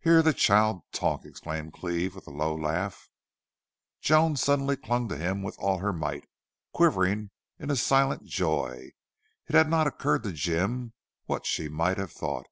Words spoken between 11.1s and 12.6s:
what she might have thought.